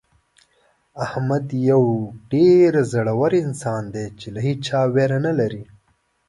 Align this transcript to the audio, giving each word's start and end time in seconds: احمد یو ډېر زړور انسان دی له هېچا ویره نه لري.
احمد 1.05 1.45
یو 1.69 1.83
ډېر 2.33 2.71
زړور 2.93 3.31
انسان 3.45 3.83
دی 3.93 4.05
له 4.33 4.39
هېچا 4.47 4.79
ویره 4.93 5.19
نه 5.25 5.33
لري. 5.39 5.63